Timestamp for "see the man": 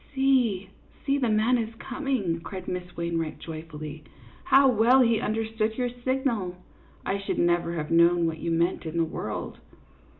1.05-1.59